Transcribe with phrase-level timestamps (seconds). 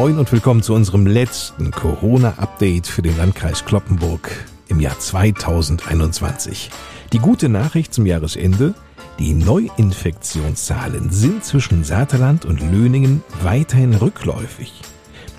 [0.00, 4.30] Moin und willkommen zu unserem letzten Corona-Update für den Landkreis Kloppenburg
[4.68, 6.70] im Jahr 2021.
[7.12, 8.74] Die gute Nachricht zum Jahresende,
[9.18, 14.72] die Neuinfektionszahlen sind zwischen Saterland und Löningen weiterhin rückläufig.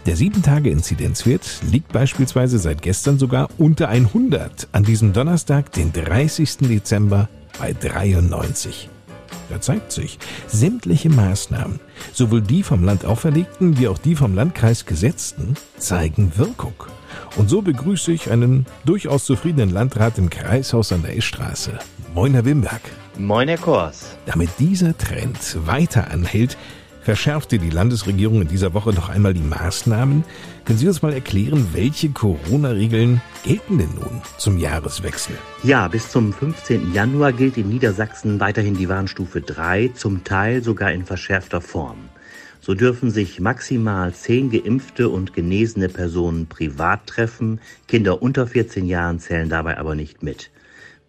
[0.06, 6.58] Der 7-Tage-Inzidenzwert liegt beispielsweise seit gestern sogar unter 100, an diesem Donnerstag, den 30.
[6.68, 8.90] Dezember, bei 93.
[9.50, 11.80] Da zeigt sich, sämtliche Maßnahmen,
[12.14, 16.76] sowohl die vom Land auferlegten wie auch die vom Landkreis gesetzten, zeigen Wirkung.
[17.36, 21.80] Und so begrüße ich einen durchaus zufriedenen Landrat im Kreishaus an der Eschstraße.
[22.14, 22.82] Moin, Herr Wimberg.
[23.18, 24.18] Moin, Herr Kors.
[24.26, 26.56] Damit dieser Trend weiter anhält,
[27.02, 30.24] verschärfte die Landesregierung in dieser Woche noch einmal die Maßnahmen.
[30.66, 35.36] Können Sie uns mal erklären, welche Corona-Regeln gelten denn nun zum Jahreswechsel?
[35.64, 36.94] Ja, bis zum 15.
[36.94, 41.98] Januar gilt in Niedersachsen weiterhin die Warnstufe 3, zum Teil sogar in verschärfter Form.
[42.62, 47.62] So dürfen sich maximal zehn geimpfte und genesene Personen privat treffen.
[47.88, 50.52] Kinder unter 14 Jahren zählen dabei aber nicht mit.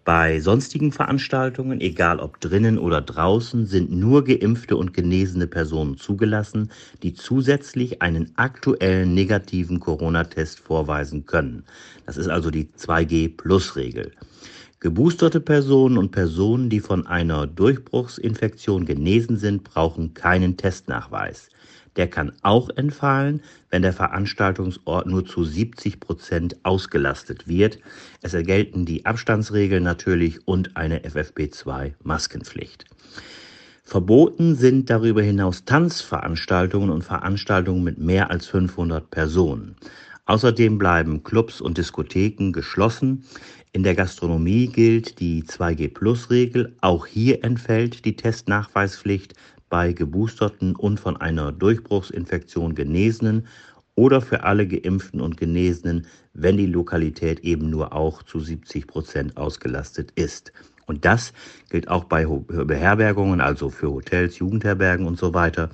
[0.03, 6.71] Bei sonstigen Veranstaltungen, egal ob drinnen oder draußen, sind nur geimpfte und genesene Personen zugelassen,
[7.03, 11.65] die zusätzlich einen aktuellen negativen Corona-Test vorweisen können.
[12.07, 14.11] Das ist also die 2G-Plus-Regel.
[14.79, 21.49] Geboosterte Personen und Personen, die von einer Durchbruchsinfektion genesen sind, brauchen keinen Testnachweis.
[21.97, 27.79] Der kann auch entfallen, wenn der Veranstaltungsort nur zu 70 Prozent ausgelastet wird.
[28.21, 32.85] Es ergelten die Abstandsregeln natürlich und eine FFP2-Maskenpflicht.
[33.83, 39.75] Verboten sind darüber hinaus Tanzveranstaltungen und Veranstaltungen mit mehr als 500 Personen.
[40.25, 43.25] Außerdem bleiben Clubs und Diskotheken geschlossen.
[43.73, 46.77] In der Gastronomie gilt die 2G-Plus-Regel.
[46.79, 49.33] Auch hier entfällt die Testnachweispflicht
[49.71, 53.47] bei geboosterten und von einer Durchbruchsinfektion Genesenen
[53.95, 59.37] oder für alle Geimpften und Genesenen, wenn die Lokalität eben nur auch zu 70 Prozent
[59.37, 60.51] ausgelastet ist.
[60.85, 61.31] Und das
[61.69, 65.69] gilt auch bei Beherbergungen, also für Hotels, Jugendherbergen und so weiter.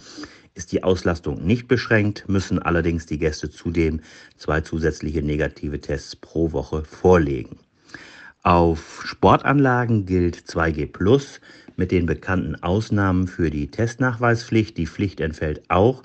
[0.53, 4.01] Ist die Auslastung nicht beschränkt, müssen allerdings die Gäste zudem
[4.37, 7.57] zwei zusätzliche negative Tests pro Woche vorlegen.
[8.43, 11.41] Auf Sportanlagen gilt 2G Plus
[11.77, 14.77] mit den bekannten Ausnahmen für die Testnachweispflicht.
[14.77, 16.03] Die Pflicht entfällt auch,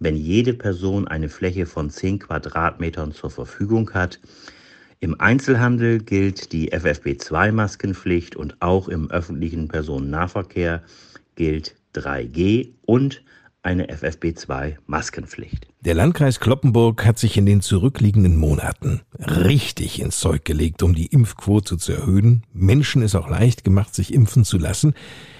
[0.00, 4.18] wenn jede Person eine Fläche von 10 Quadratmetern zur Verfügung hat.
[4.98, 10.82] Im Einzelhandel gilt die FFP2-Maskenpflicht und auch im öffentlichen Personennahverkehr
[11.36, 13.22] gilt 3G und
[13.62, 15.66] eine FFP2-Maskenpflicht.
[15.82, 21.06] Der Landkreis Kloppenburg hat sich in den zurückliegenden Monaten richtig ins Zeug gelegt, um die
[21.06, 22.42] Impfquote zu erhöhen.
[22.52, 24.92] Menschen ist auch leicht gemacht, sich impfen zu lassen.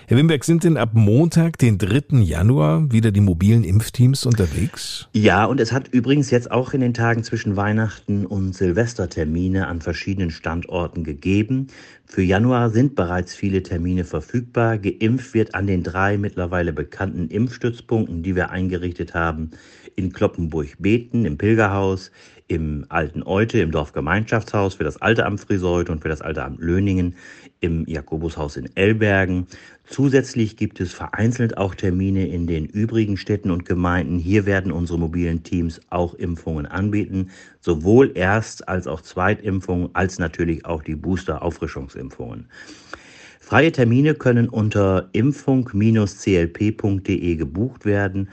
[0.06, 2.22] Herr Wimberg, sind denn ab Montag, den 3.
[2.22, 5.08] Januar, wieder die mobilen Impfteams unterwegs?
[5.12, 9.68] Ja, und es hat übrigens jetzt auch in den Tagen zwischen Weihnachten und Silvester Termine
[9.68, 11.68] an verschiedenen Standorten gegeben.
[12.06, 14.78] Für Januar sind bereits viele Termine verfügbar.
[14.78, 19.52] Geimpft wird an den drei mittlerweile bekannten Impfstützpunkten, die wir eingerichtet haben.
[19.94, 22.12] In Kloppenburg-Beten, im Pilgerhaus,
[22.46, 26.60] im Alten Eute, im Dorfgemeinschaftshaus für das Alte Amt Friseut und für das Alte Amt
[26.60, 27.16] Löningen,
[27.60, 29.46] im Jakobushaus in Elbergen.
[29.84, 34.18] Zusätzlich gibt es vereinzelt auch Termine in den übrigen Städten und Gemeinden.
[34.18, 37.30] Hier werden unsere mobilen Teams auch Impfungen anbieten,
[37.60, 42.48] sowohl Erst- als auch Zweitimpfungen, als natürlich auch die Booster-Auffrischungsimpfungen.
[43.40, 48.28] Freie Termine können unter impfung-clp.de gebucht werden.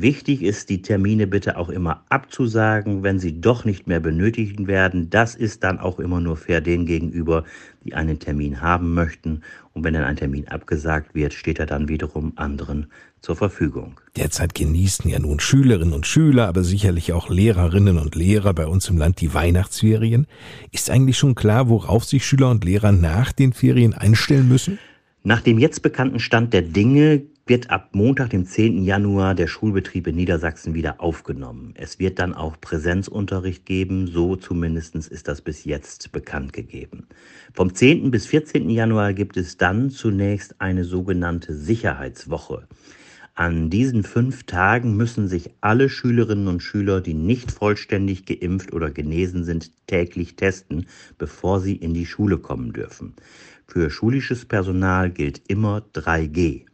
[0.00, 5.10] Wichtig ist, die Termine bitte auch immer abzusagen, wenn sie doch nicht mehr benötigt werden.
[5.10, 7.42] Das ist dann auch immer nur fair denen gegenüber,
[7.84, 9.42] die einen Termin haben möchten.
[9.72, 12.86] Und wenn dann ein Termin abgesagt wird, steht er dann wiederum anderen
[13.22, 14.00] zur Verfügung.
[14.16, 18.88] Derzeit genießen ja nun Schülerinnen und Schüler, aber sicherlich auch Lehrerinnen und Lehrer bei uns
[18.88, 20.28] im Land die Weihnachtsferien.
[20.70, 24.78] Ist eigentlich schon klar, worauf sich Schüler und Lehrer nach den Ferien einstellen müssen?
[25.24, 28.84] Nach dem jetzt bekannten Stand der Dinge wird ab Montag, dem 10.
[28.84, 31.72] Januar, der Schulbetrieb in Niedersachsen wieder aufgenommen.
[31.76, 37.06] Es wird dann auch Präsenzunterricht geben, so zumindest ist das bis jetzt bekannt gegeben.
[37.54, 38.10] Vom 10.
[38.10, 38.68] bis 14.
[38.68, 42.68] Januar gibt es dann zunächst eine sogenannte Sicherheitswoche.
[43.34, 48.90] An diesen fünf Tagen müssen sich alle Schülerinnen und Schüler, die nicht vollständig geimpft oder
[48.90, 50.86] genesen sind, täglich testen,
[51.18, 53.14] bevor sie in die Schule kommen dürfen.
[53.66, 56.67] Für schulisches Personal gilt immer 3G.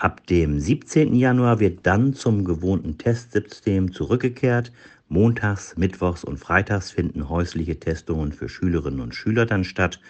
[0.00, 1.14] Ab dem 17.
[1.14, 4.72] Januar wird dann zum gewohnten Testsystem zurückgekehrt.
[5.10, 10.00] Montags, Mittwochs und Freitags finden häusliche Testungen für Schülerinnen und Schüler dann statt.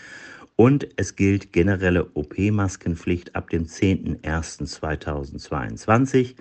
[0.55, 6.37] Und es gilt generelle OP-Maskenpflicht ab dem 10.01.2022.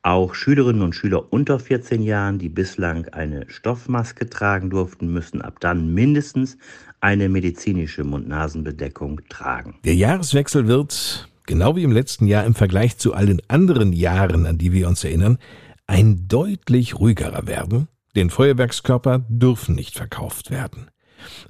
[0.00, 5.60] Auch Schülerinnen und Schüler unter 14 Jahren, die bislang eine Stoffmaske tragen durften, müssen ab
[5.60, 6.56] dann mindestens
[7.00, 9.76] eine medizinische Mund-Nasen-Bedeckung tragen.
[9.84, 14.58] Der Jahreswechsel wird, genau wie im letzten Jahr im Vergleich zu allen anderen Jahren, an
[14.58, 15.38] die wir uns erinnern,
[15.88, 20.90] ein deutlich ruhigerer werden, denn Feuerwerkskörper dürfen nicht verkauft werden.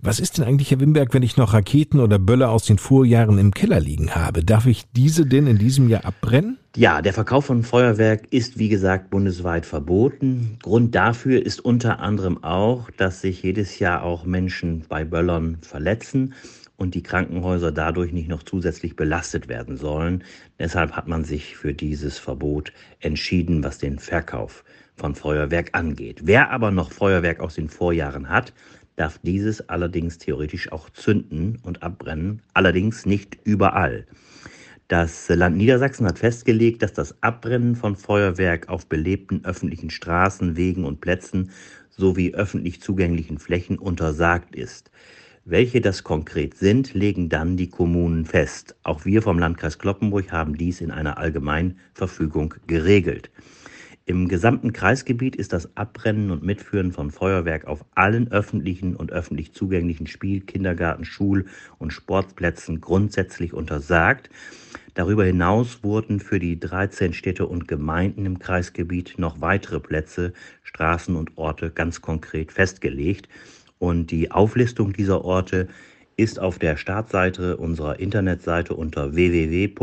[0.01, 3.37] Was ist denn eigentlich, Herr Wimberg, wenn ich noch Raketen oder Böller aus den Vorjahren
[3.39, 4.43] im Keller liegen habe?
[4.43, 6.59] Darf ich diese denn in diesem Jahr abbrennen?
[6.77, 10.59] Ja, der Verkauf von Feuerwerk ist, wie gesagt, bundesweit verboten.
[10.63, 16.35] Grund dafür ist unter anderem auch, dass sich jedes Jahr auch Menschen bei Böllern verletzen
[16.79, 20.25] und die Krankenhäuser dadurch nicht noch zusätzlich belastet werden sollen.
[20.59, 24.65] Deshalb hat man sich für dieses Verbot entschieden, was den Verkauf
[24.95, 26.21] von Feuerwerk angeht.
[26.25, 28.55] Wer aber noch Feuerwerk aus den Vorjahren hat,
[28.95, 34.07] darf dieses allerdings theoretisch auch zünden und abbrennen, allerdings nicht überall.
[34.87, 40.85] Das Land Niedersachsen hat festgelegt, dass das Abbrennen von Feuerwerk auf belebten öffentlichen Straßen, Wegen
[40.85, 41.51] und Plätzen
[41.91, 44.91] sowie öffentlich zugänglichen Flächen untersagt ist.
[45.51, 48.77] Welche das konkret sind, legen dann die Kommunen fest.
[48.83, 53.31] Auch wir vom Landkreis Kloppenburg haben dies in einer Allgemeinverfügung geregelt.
[54.05, 59.55] Im gesamten Kreisgebiet ist das Abbrennen und Mitführen von Feuerwerk auf allen öffentlichen und öffentlich
[59.55, 61.47] zugänglichen Spiel-, Kindergarten-, Schul-
[61.79, 64.29] und Sportplätzen grundsätzlich untersagt.
[64.93, 71.17] Darüber hinaus wurden für die 13 Städte und Gemeinden im Kreisgebiet noch weitere Plätze, Straßen
[71.17, 73.31] und Orte ganz konkret festgelegt.
[73.79, 75.69] Und die Auflistung dieser Orte
[76.17, 79.77] ist auf der Startseite unserer Internetseite unter www.lkclp.de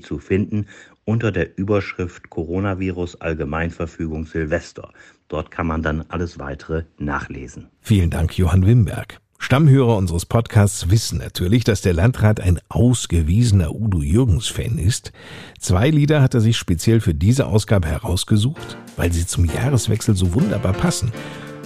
[0.00, 0.66] zu finden
[1.04, 4.90] unter der Überschrift Coronavirus Allgemeinverfügung Silvester.
[5.28, 7.68] Dort kann man dann alles weitere nachlesen.
[7.80, 9.18] Vielen Dank, Johann Wimberg.
[9.38, 15.12] Stammhörer unseres Podcasts wissen natürlich, dass der Landrat ein ausgewiesener Udo Jürgens-Fan ist.
[15.58, 20.32] Zwei Lieder hat er sich speziell für diese Ausgabe herausgesucht, weil sie zum Jahreswechsel so
[20.34, 21.10] wunderbar passen.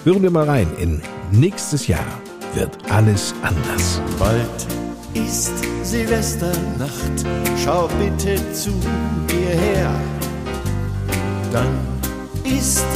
[0.06, 2.06] Hören wir mal rein in Nächstes Jahr
[2.54, 4.00] wird alles anders.
[4.20, 4.66] Bald
[5.14, 5.50] ist
[5.82, 7.26] Silvesternacht,
[7.64, 8.70] schau bitte zu
[9.26, 9.92] mir her.
[11.52, 11.76] Dann
[12.44, 12.86] ist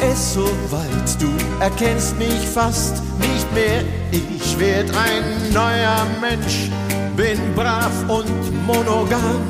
[0.00, 1.30] es soweit, du
[1.60, 3.84] erkennst mich fast nicht mehr.
[4.10, 6.68] Ich werd ein neuer Mensch,
[7.16, 9.40] bin brav und monogam.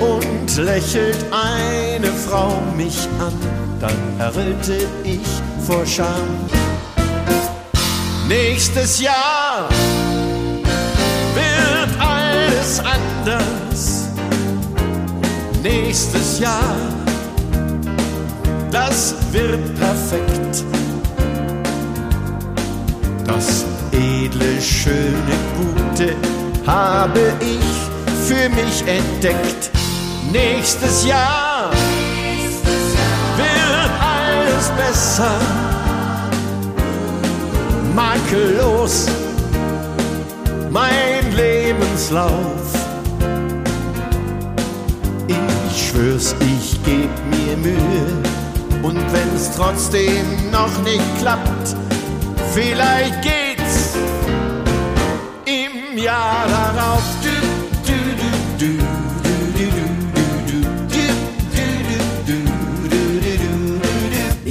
[0.00, 3.32] Und lächelt eine Frau mich an,
[3.80, 5.20] dann erröte ich
[5.66, 6.28] vor Scham.
[8.26, 9.68] Nächstes Jahr
[11.34, 14.08] wird alles anders.
[15.62, 16.76] Nächstes Jahr,
[18.70, 20.64] das wird perfekt.
[23.26, 26.14] Das edle, schöne, gute
[26.66, 29.77] habe ich für mich entdeckt.
[30.32, 31.70] Nächstes Jahr
[33.36, 35.30] wird alles besser
[37.94, 39.06] makellos
[40.70, 42.32] mein Lebenslauf.
[45.26, 48.22] Ich schwör's, ich geb mir Mühe
[48.82, 51.74] und wenn's trotzdem noch nicht klappt,
[52.54, 53.94] vielleicht geht's
[55.44, 57.17] im Jahr darauf.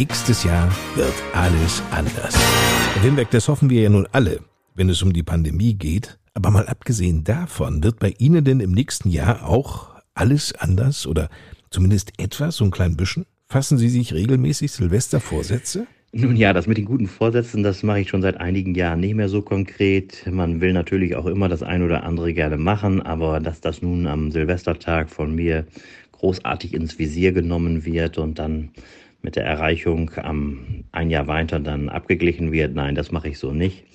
[0.09, 2.33] Nächstes Jahr wird alles anders.
[2.93, 4.39] Herr Wimberg, das hoffen wir ja nun alle,
[4.73, 6.17] wenn es um die Pandemie geht.
[6.33, 11.27] Aber mal abgesehen davon, wird bei Ihnen denn im nächsten Jahr auch alles anders oder
[11.71, 13.25] zumindest etwas, so ein klein bisschen?
[13.49, 15.87] Fassen Sie sich regelmäßig Silvestervorsätze?
[16.13, 19.15] Nun ja, das mit den guten Vorsätzen, das mache ich schon seit einigen Jahren nicht
[19.15, 20.25] mehr so konkret.
[20.31, 24.07] Man will natürlich auch immer das ein oder andere gerne machen, aber dass das nun
[24.07, 25.65] am Silvestertag von mir
[26.13, 28.69] großartig ins Visier genommen wird und dann
[29.21, 32.75] mit der Erreichung am ein Jahr weiter dann abgeglichen wird.
[32.75, 33.86] Nein, das mache ich so nicht.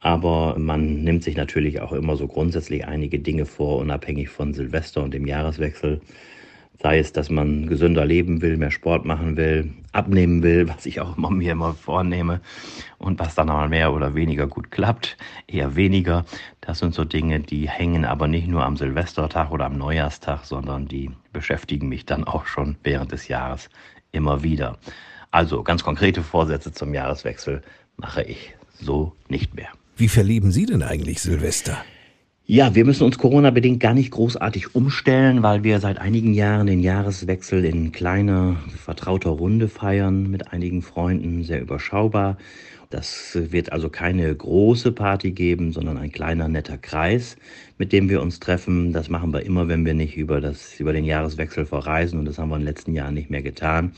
[0.00, 5.02] Aber man nimmt sich natürlich auch immer so grundsätzlich einige Dinge vor, unabhängig von Silvester
[5.02, 6.00] und dem Jahreswechsel.
[6.78, 11.00] Sei es, dass man gesünder leben will, mehr Sport machen will, abnehmen will, was ich
[11.00, 12.42] auch immer mir immer vornehme
[12.98, 16.26] und was dann mal mehr oder weniger gut klappt, eher weniger.
[16.60, 20.86] Das sind so Dinge, die hängen aber nicht nur am Silvestertag oder am Neujahrstag, sondern
[20.86, 23.70] die beschäftigen mich dann auch schon während des Jahres
[24.16, 24.78] immer wieder.
[25.30, 27.62] Also ganz konkrete Vorsätze zum Jahreswechsel
[27.96, 29.68] mache ich so nicht mehr.
[29.96, 31.78] Wie verleben Sie denn eigentlich Silvester?
[32.48, 36.80] Ja, wir müssen uns Corona-bedingt gar nicht großartig umstellen, weil wir seit einigen Jahren den
[36.80, 42.36] Jahreswechsel in kleiner, vertrauter Runde feiern mit einigen Freunden, sehr überschaubar.
[42.90, 47.36] Das wird also keine große Party geben, sondern ein kleiner, netter Kreis,
[47.78, 48.92] mit dem wir uns treffen.
[48.92, 52.38] Das machen wir immer, wenn wir nicht über, das, über den Jahreswechsel verreisen und das
[52.38, 53.92] haben wir in den letzten Jahren nicht mehr getan.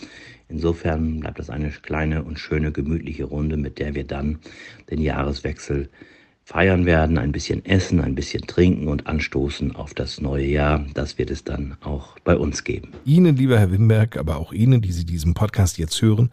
[0.48, 4.38] Insofern bleibt das eine kleine und schöne, gemütliche Runde, mit der wir dann
[4.90, 5.90] den Jahreswechsel
[6.48, 10.86] feiern werden, ein bisschen essen, ein bisschen trinken und anstoßen auf das neue Jahr.
[10.94, 12.92] Das wird es dann auch bei uns geben.
[13.04, 16.30] Ihnen, lieber Herr Wimberg, aber auch Ihnen, die Sie diesen Podcast jetzt hören,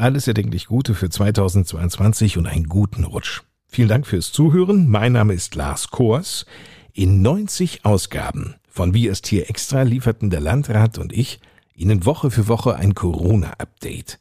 [0.00, 3.42] alles erdenklich Gute für 2022 und einen guten Rutsch.
[3.68, 4.88] Vielen Dank fürs Zuhören.
[4.88, 6.46] Mein Name ist Lars Kors.
[6.92, 11.40] In 90 Ausgaben von Wie es hier extra lieferten der Landrat und ich
[11.74, 14.18] Ihnen Woche für Woche ein Corona-Update.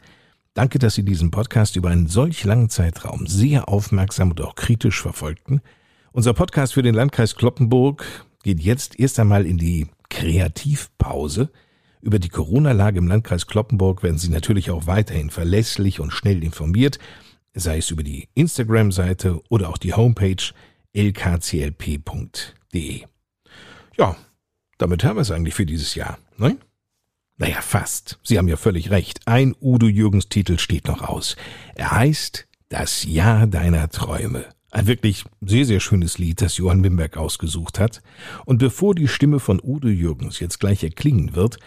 [0.54, 5.02] Danke, dass Sie diesen Podcast über einen solch langen Zeitraum sehr aufmerksam und auch kritisch
[5.02, 5.62] verfolgten.
[6.12, 8.06] Unser Podcast für den Landkreis Kloppenburg
[8.44, 11.50] geht jetzt erst einmal in die Kreativpause.
[12.02, 16.98] Über die Corona-Lage im Landkreis Kloppenburg werden Sie natürlich auch weiterhin verlässlich und schnell informiert,
[17.54, 20.54] sei es über die Instagram-Seite oder auch die Homepage
[20.94, 21.74] lkclp.de.
[23.98, 24.16] Ja,
[24.78, 26.58] damit haben wir es eigentlich für dieses Jahr, ne?
[27.38, 28.20] Naja, fast.
[28.24, 29.22] Sie haben ja völlig recht.
[29.26, 31.38] Ein Udo Jürgens Titel steht noch aus.
[31.76, 34.46] Er heißt Das Jahr deiner Träume.
[34.72, 38.02] Ein wirklich sehr, sehr schönes Lied, das Johann Wimberg ausgesucht hat.
[38.46, 41.60] Und bevor die Stimme von Udo Jürgens jetzt gleich erklingen wird,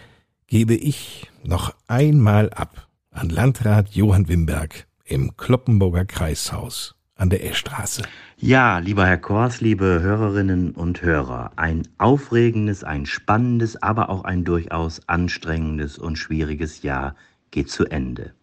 [0.47, 8.03] gebe ich noch einmal ab an Landrat Johann Wimberg im Kloppenburger Kreishaus an der Eschstraße.
[8.37, 14.43] Ja, lieber Herr Kors, liebe Hörerinnen und Hörer, ein aufregendes, ein spannendes, aber auch ein
[14.43, 17.15] durchaus anstrengendes und schwieriges Jahr
[17.51, 18.33] geht zu Ende.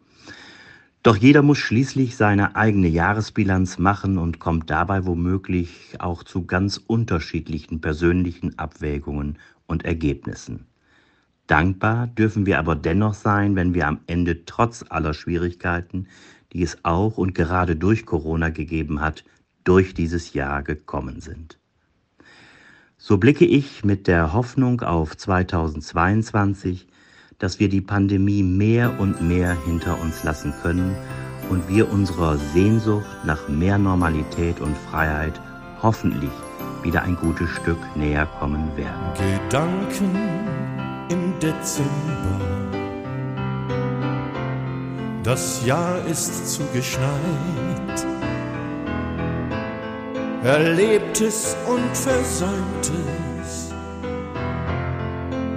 [1.02, 6.76] Doch jeder muss schließlich seine eigene Jahresbilanz machen und kommt dabei womöglich auch zu ganz
[6.76, 10.66] unterschiedlichen persönlichen Abwägungen und Ergebnissen.
[11.50, 16.06] Dankbar dürfen wir aber dennoch sein, wenn wir am Ende trotz aller Schwierigkeiten
[16.52, 19.24] die es auch und gerade durch Corona gegeben hat,
[19.64, 21.58] durch dieses Jahr gekommen sind.
[22.98, 26.86] So blicke ich mit der Hoffnung auf 2022,
[27.38, 30.94] dass wir die Pandemie mehr und mehr hinter uns lassen können
[31.48, 35.40] und wir unserer Sehnsucht nach mehr Normalität und Freiheit
[35.82, 36.32] hoffentlich
[36.82, 39.40] wieder ein gutes Stück näher kommen werden.
[39.48, 40.79] Gedanken
[41.10, 42.60] im Dezember
[45.22, 47.10] das Jahr ist zugeschneit.
[50.42, 53.72] Erlebtes und Versäumtes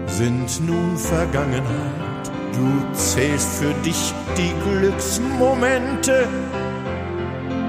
[0.06, 2.32] sind nun Vergangenheit.
[2.54, 6.28] Du zählst für dich die Glücksmomente,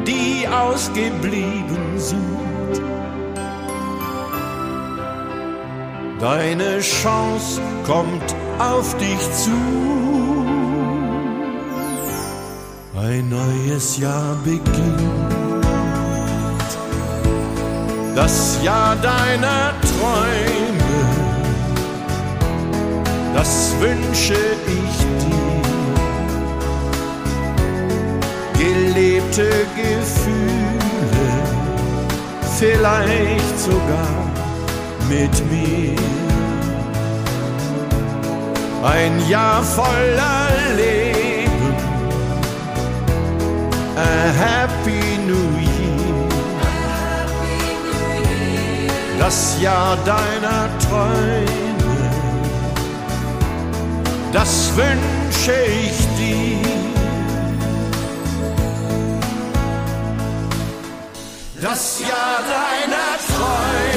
[0.07, 2.54] die ausgeblieben sind.
[6.25, 9.51] Deine Chance kommt auf dich zu
[12.99, 14.73] ein neues Jahr beginnt.
[18.17, 20.97] Das Jahr deiner Träume,
[23.35, 25.63] das wünsche ich dir.
[28.65, 31.29] Gelebte Gefühle,
[32.59, 34.25] vielleicht sogar
[35.09, 36.14] mit mir.
[38.85, 41.75] Ein Jahr voller Leben
[43.97, 46.29] a happy new year.
[49.19, 52.11] Das Jahr deiner Träume,
[54.35, 56.59] das wünsche ich dir.
[61.63, 63.94] Das Jahr deiner Träume.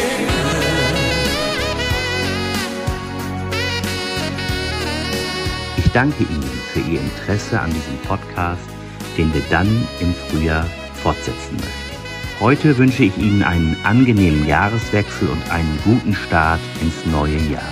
[5.97, 8.69] Danke Ihnen für Ihr Interesse an diesem Podcast
[9.17, 9.67] den wir dann
[9.99, 10.65] im Frühjahr
[11.01, 11.71] fortsetzen möchten.
[12.39, 17.63] Heute wünsche ich Ihnen einen angenehmen Jahreswechsel und einen guten Start ins neue Jahr.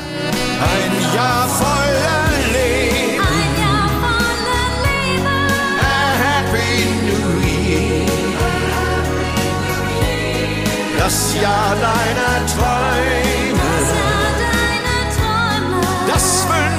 [0.59, 3.21] Ein Jahr voller Leben.
[3.21, 5.27] Ein Jahr voller Leben.
[5.79, 6.71] A Happy
[7.05, 8.07] New Year.
[10.97, 13.59] Das Jahr deiner Träume.
[13.77, 16.11] Das Jahr deiner Träume.
[16.11, 16.74] Das wünsche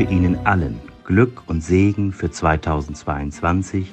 [0.00, 3.86] wünsche Ihnen allen Glück und Segen für 2022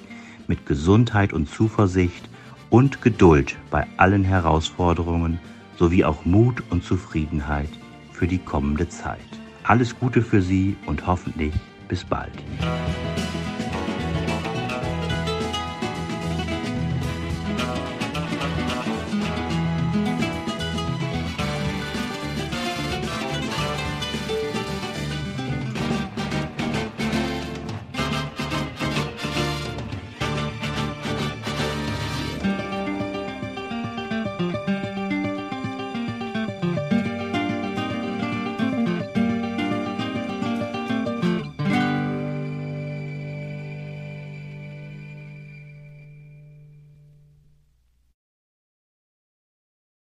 [0.48, 2.30] mit Gesundheit und Zuversicht
[2.70, 5.40] und Geduld bei allen Herausforderungen
[5.78, 7.70] sowie auch Mut und Zufriedenheit
[8.14, 9.20] für die kommende Zeit.
[9.64, 11.54] Alles Gute für Sie und hoffentlich
[11.90, 12.32] bis bald.